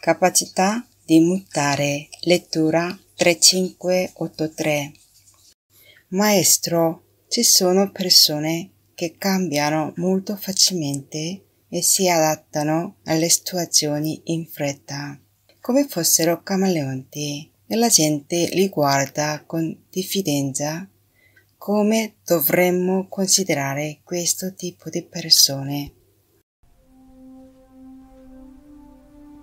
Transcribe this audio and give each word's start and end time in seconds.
Capacità 0.00 0.86
di 1.04 1.18
mutare. 1.18 2.08
Lettura 2.20 2.96
3583. 3.16 4.92
Maestro, 6.10 7.02
ci 7.26 7.42
sono 7.42 7.90
persone 7.90 8.70
che 8.94 9.16
cambiano 9.18 9.92
molto 9.96 10.36
facilmente 10.36 11.42
e 11.68 11.82
si 11.82 12.08
adattano 12.08 12.98
alle 13.06 13.28
situazioni 13.28 14.20
in 14.26 14.46
fretta, 14.46 15.20
come 15.60 15.88
fossero 15.88 16.42
camaleonti, 16.44 17.50
e 17.66 17.76
la 17.76 17.88
gente 17.88 18.50
li 18.52 18.68
guarda 18.68 19.42
con 19.44 19.86
diffidenza. 19.90 20.88
Come 21.56 22.14
dovremmo 22.24 23.08
considerare 23.08 23.98
questo 24.04 24.54
tipo 24.54 24.90
di 24.90 25.02
persone? 25.02 25.97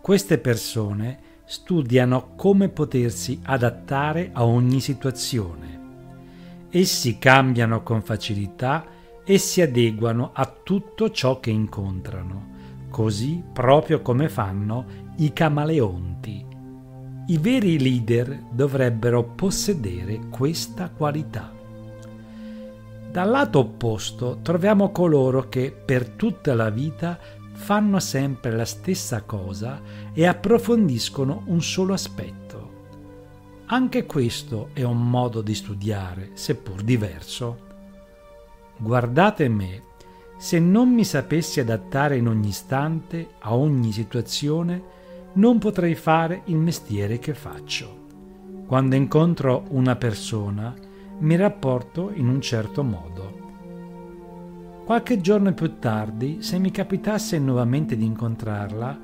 Queste 0.00 0.38
persone 0.38 1.18
studiano 1.44 2.34
come 2.34 2.68
potersi 2.70 3.38
adattare 3.44 4.30
a 4.32 4.46
ogni 4.46 4.80
situazione. 4.80 5.78
Essi 6.70 7.18
cambiano 7.18 7.82
con 7.82 8.00
facilità 8.00 8.86
e 9.24 9.36
si 9.36 9.60
adeguano 9.60 10.30
a 10.32 10.46
tutto 10.46 11.10
ciò 11.10 11.38
che 11.38 11.50
incontrano, 11.50 12.48
così 12.88 13.42
proprio 13.52 14.00
come 14.00 14.28
fanno 14.28 14.84
i 15.16 15.32
camaleonti. 15.32 16.46
I 17.26 17.38
veri 17.38 17.78
leader 17.78 18.44
dovrebbero 18.50 19.22
possedere 19.22 20.20
questa 20.30 20.88
qualità. 20.88 21.52
Dal 23.10 23.28
lato 23.28 23.58
opposto 23.58 24.38
troviamo 24.40 24.92
coloro 24.92 25.48
che 25.48 25.72
per 25.72 26.08
tutta 26.10 26.54
la 26.54 26.70
vita 26.70 27.18
fanno 27.52 27.98
sempre 28.00 28.52
la 28.52 28.64
stessa 28.64 29.22
cosa 29.22 29.80
e 30.12 30.26
approfondiscono 30.26 31.42
un 31.46 31.62
solo 31.62 31.92
aspetto. 31.92 32.38
Anche 33.66 34.04
questo 34.06 34.70
è 34.72 34.82
un 34.82 35.08
modo 35.08 35.42
di 35.42 35.54
studiare, 35.54 36.30
seppur 36.34 36.82
diverso. 36.82 37.68
Guardate 38.76 39.48
me, 39.48 39.82
se 40.36 40.58
non 40.58 40.88
mi 40.92 41.04
sapessi 41.04 41.60
adattare 41.60 42.16
in 42.16 42.26
ogni 42.26 42.48
istante 42.48 43.34
a 43.40 43.54
ogni 43.54 43.92
situazione, 43.92 44.82
non 45.34 45.58
potrei 45.58 45.94
fare 45.94 46.42
il 46.46 46.56
mestiere 46.56 47.18
che 47.18 47.34
faccio. 47.34 47.98
Quando 48.66 48.96
incontro 48.96 49.64
una 49.68 49.96
persona, 49.96 50.74
mi 51.18 51.36
rapporto 51.36 52.10
in 52.14 52.26
un 52.26 52.40
certo 52.40 52.82
modo. 52.82 53.39
Qualche 54.90 55.20
giorno 55.20 55.54
più 55.54 55.78
tardi, 55.78 56.38
se 56.42 56.58
mi 56.58 56.72
capitasse 56.72 57.38
nuovamente 57.38 57.96
di 57.96 58.04
incontrarla, 58.04 58.98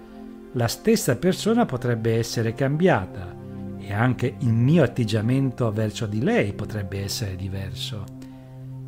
la 0.51 0.67
stessa 0.67 1.15
persona 1.15 1.65
potrebbe 1.65 2.17
essere 2.17 2.55
cambiata 2.55 3.33
e 3.79 3.93
anche 3.93 4.35
il 4.37 4.53
mio 4.53 4.83
atteggiamento 4.83 5.71
verso 5.71 6.07
di 6.07 6.21
lei 6.21 6.55
potrebbe 6.55 7.05
essere 7.05 7.37
diverso. 7.37 8.05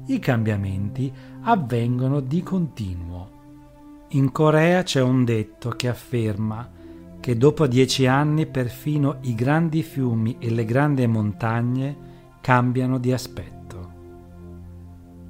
I 0.07 0.19
cambiamenti 0.19 1.13
avvengono 1.43 2.19
di 2.19 2.43
continuo. 2.43 3.31
In 4.09 4.33
Corea 4.33 4.83
c'è 4.83 5.01
un 5.01 5.25
detto 5.25 5.69
che 5.69 5.87
afferma 5.87 6.69
che 7.21 7.37
dopo 7.37 7.69
dieci 7.69 8.07
anni 8.09 8.45
perfino 8.47 9.19
i 9.21 9.37
grandi 9.37 9.85
fiumi 9.85 10.35
e 10.41 10.51
le 10.51 10.65
grandi 10.65 11.07
montagne 11.07 11.97
cambiano 12.41 12.99
di 12.99 13.13
aspetto. 13.13 13.57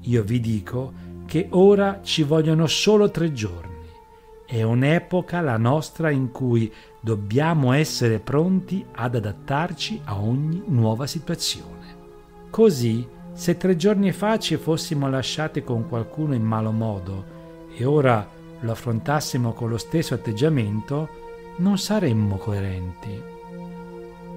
Io 0.00 0.22
vi 0.22 0.40
dico 0.40 1.06
che 1.28 1.48
ora 1.50 2.00
ci 2.02 2.22
vogliono 2.22 2.66
solo 2.66 3.10
tre 3.10 3.34
giorni. 3.34 3.76
È 4.46 4.62
un'epoca 4.62 5.42
la 5.42 5.58
nostra 5.58 6.08
in 6.08 6.32
cui 6.32 6.72
dobbiamo 7.00 7.72
essere 7.72 8.18
pronti 8.18 8.82
ad 8.92 9.14
adattarci 9.14 10.00
a 10.04 10.18
ogni 10.18 10.62
nuova 10.68 11.06
situazione. 11.06 11.96
Così, 12.48 13.06
se 13.34 13.58
tre 13.58 13.76
giorni 13.76 14.10
fa 14.12 14.38
ci 14.38 14.56
fossimo 14.56 15.10
lasciati 15.10 15.62
con 15.62 15.86
qualcuno 15.86 16.32
in 16.32 16.42
malo 16.42 16.72
modo 16.72 17.24
e 17.76 17.84
ora 17.84 18.26
lo 18.60 18.70
affrontassimo 18.70 19.52
con 19.52 19.68
lo 19.68 19.76
stesso 19.76 20.14
atteggiamento, 20.14 21.08
non 21.58 21.76
saremmo 21.76 22.36
coerenti. 22.36 23.22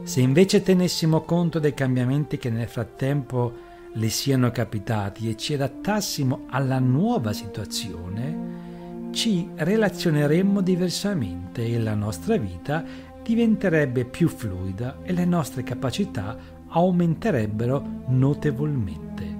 Se 0.03 0.19
invece 0.19 0.61
tenessimo 0.61 1.21
conto 1.21 1.57
dei 1.57 1.73
cambiamenti 1.73 2.37
che 2.37 2.49
nel 2.49 2.67
frattempo 2.67 3.69
le 3.93 4.09
siano 4.09 4.51
capitati 4.51 5.29
e 5.29 5.35
ci 5.35 5.53
adattassimo 5.53 6.45
alla 6.49 6.79
nuova 6.79 7.33
situazione, 7.33 9.09
ci 9.11 9.49
relazioneremmo 9.53 10.61
diversamente 10.61 11.65
e 11.65 11.77
la 11.79 11.95
nostra 11.95 12.37
vita 12.37 12.83
diventerebbe 13.21 14.05
più 14.05 14.29
fluida 14.29 14.99
e 15.03 15.11
le 15.11 15.25
nostre 15.25 15.63
capacità 15.63 16.37
aumenterebbero 16.69 18.03
notevolmente. 18.07 19.39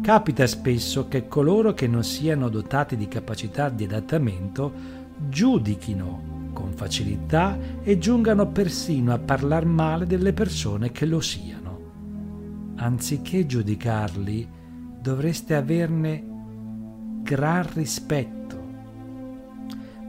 Capita 0.00 0.46
spesso 0.46 1.08
che 1.08 1.26
coloro 1.26 1.74
che 1.74 1.86
non 1.86 2.04
siano 2.04 2.48
dotati 2.48 2.96
di 2.96 3.08
capacità 3.08 3.68
di 3.68 3.84
adattamento 3.84 5.00
giudichino 5.28 6.50
con 6.52 6.72
facilità 6.72 7.58
e 7.82 7.98
giungano 7.98 8.48
persino 8.48 9.12
a 9.12 9.18
parlare 9.18 9.66
male 9.66 10.06
delle 10.06 10.32
persone 10.32 10.92
che 10.92 11.06
lo 11.06 11.20
siano 11.20 11.61
anziché 12.82 13.46
giudicarli, 13.46 14.48
dovreste 15.00 15.54
averne 15.54 16.22
gran 17.22 17.66
rispetto. 17.72 18.40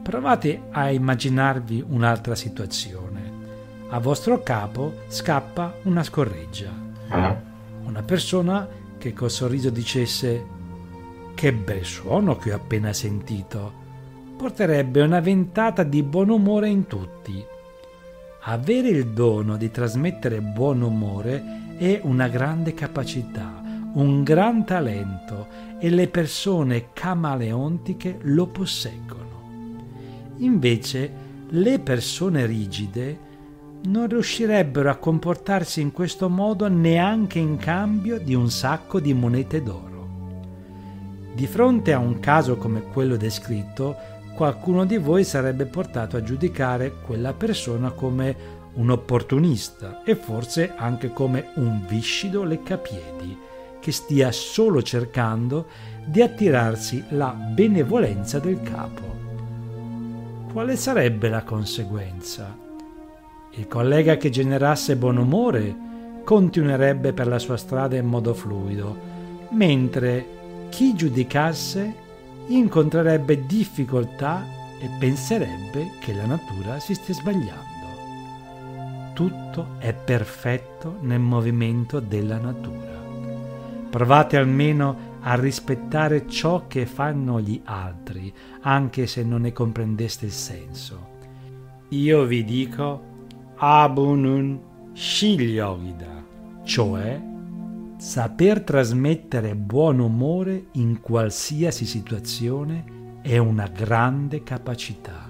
Provate 0.02 0.64
a 0.70 0.90
immaginarvi 0.90 1.84
un'altra 1.88 2.34
situazione. 2.34 3.32
A 3.88 3.98
vostro 4.00 4.42
capo 4.42 5.02
scappa 5.06 5.74
una 5.84 6.02
scorreggia. 6.02 6.70
Una 7.84 8.02
persona 8.02 8.68
che 8.98 9.12
col 9.12 9.30
sorriso 9.30 9.70
dicesse 9.70 10.52
che 11.34 11.52
bel 11.52 11.84
suono 11.84 12.36
che 12.36 12.52
ho 12.52 12.56
appena 12.56 12.92
sentito 12.92 13.82
porterebbe 14.36 15.00
una 15.00 15.20
ventata 15.20 15.84
di 15.84 16.02
buon 16.02 16.30
umore 16.30 16.68
in 16.68 16.86
tutti. 16.86 17.52
Avere 18.46 18.88
il 18.88 19.06
dono 19.06 19.56
di 19.56 19.70
trasmettere 19.70 20.42
buon 20.42 20.82
umore 20.82 21.76
è 21.78 22.00
una 22.02 22.28
grande 22.28 22.74
capacità, 22.74 23.62
un 23.94 24.22
gran 24.22 24.66
talento 24.66 25.46
e 25.80 25.88
le 25.88 26.08
persone 26.08 26.88
camaleontiche 26.92 28.18
lo 28.24 28.48
posseggono. 28.48 30.32
Invece 30.38 31.10
le 31.48 31.78
persone 31.78 32.44
rigide 32.44 33.18
non 33.84 34.08
riuscirebbero 34.08 34.90
a 34.90 34.96
comportarsi 34.96 35.80
in 35.80 35.90
questo 35.90 36.28
modo 36.28 36.68
neanche 36.68 37.38
in 37.38 37.56
cambio 37.56 38.18
di 38.18 38.34
un 38.34 38.50
sacco 38.50 39.00
di 39.00 39.14
monete 39.14 39.62
d'oro. 39.62 39.92
Di 41.34 41.46
fronte 41.46 41.94
a 41.94 41.98
un 41.98 42.20
caso 42.20 42.56
come 42.56 42.82
quello 42.82 43.16
descritto, 43.16 43.96
qualcuno 44.34 44.84
di 44.84 44.98
voi 44.98 45.24
sarebbe 45.24 45.64
portato 45.64 46.16
a 46.16 46.22
giudicare 46.22 46.92
quella 47.06 47.32
persona 47.32 47.90
come 47.90 48.62
un 48.74 48.90
opportunista 48.90 50.02
e 50.04 50.16
forse 50.16 50.72
anche 50.76 51.10
come 51.10 51.50
un 51.54 51.84
viscido 51.86 52.42
leccapiedi 52.42 53.38
che 53.80 53.92
stia 53.92 54.32
solo 54.32 54.82
cercando 54.82 55.66
di 56.04 56.20
attirarsi 56.20 57.04
la 57.10 57.28
benevolenza 57.28 58.38
del 58.38 58.60
capo. 58.62 59.14
Quale 60.52 60.76
sarebbe 60.76 61.28
la 61.28 61.42
conseguenza? 61.42 62.56
Il 63.52 63.68
collega 63.68 64.16
che 64.16 64.30
generasse 64.30 64.96
buon 64.96 65.18
umore 65.18 65.76
continuerebbe 66.24 67.12
per 67.12 67.28
la 67.28 67.38
sua 67.38 67.56
strada 67.56 67.96
in 67.96 68.06
modo 68.06 68.34
fluido, 68.34 68.96
mentre 69.50 70.26
chi 70.70 70.94
giudicasse 70.94 72.02
incontrerebbe 72.48 73.46
difficoltà 73.46 74.44
e 74.78 74.88
penserebbe 74.98 75.92
che 76.00 76.14
la 76.14 76.26
natura 76.26 76.78
si 76.78 76.94
stia 76.94 77.14
sbagliando 77.14 77.74
tutto 79.14 79.76
è 79.78 79.94
perfetto 79.94 80.98
nel 81.00 81.20
movimento 81.20 82.00
della 82.00 82.36
natura. 82.36 83.02
Provate 83.88 84.36
almeno 84.36 85.12
a 85.20 85.36
rispettare 85.36 86.28
ciò 86.28 86.66
che 86.66 86.84
fanno 86.84 87.40
gli 87.40 87.60
altri, 87.64 88.30
anche 88.62 89.06
se 89.06 89.22
non 89.22 89.42
ne 89.42 89.52
comprendeste 89.52 90.26
il 90.26 90.32
senso. 90.32 91.12
Io 91.90 92.24
vi 92.24 92.44
dico 92.44 93.12
abunun 93.56 94.60
shilyogida, 94.92 96.24
cioè 96.64 97.32
saper 98.04 98.60
trasmettere 98.64 99.56
buon 99.56 99.98
umore 99.98 100.66
in 100.72 101.00
qualsiasi 101.00 101.86
situazione 101.86 102.84
è 103.22 103.38
una 103.38 103.66
grande 103.66 104.42
capacità. 104.42 105.23